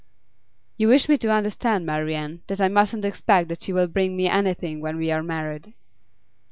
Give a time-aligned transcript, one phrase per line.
[0.77, 4.27] 'You wish me to understand, Marian, that I mustn't expect that you will bring me
[4.27, 5.75] anything when we are married.